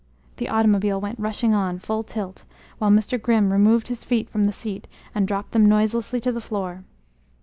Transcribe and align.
The 0.37 0.49
automobile 0.49 0.99
went 0.99 1.19
rushing 1.19 1.53
on, 1.53 1.77
full 1.77 2.01
tilt, 2.01 2.43
while 2.79 2.89
Mr. 2.89 3.21
Grimm 3.21 3.53
removed 3.53 3.87
his 3.87 4.03
feet 4.03 4.27
from 4.31 4.45
the 4.45 4.51
seat 4.51 4.87
and 5.13 5.27
dropped 5.27 5.51
them 5.51 5.63
noiselessly 5.67 6.19
to 6.21 6.31
the 6.31 6.41
floor. 6.41 6.83